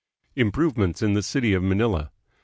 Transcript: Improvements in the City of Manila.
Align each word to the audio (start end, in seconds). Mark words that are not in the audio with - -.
Improvements 0.35 1.03
in 1.03 1.13
the 1.13 1.21
City 1.21 1.53
of 1.53 1.61
Manila. 1.61 2.09